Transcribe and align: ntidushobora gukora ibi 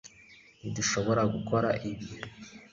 ntidushobora 0.59 1.21
gukora 1.33 1.69
ibi 1.89 2.07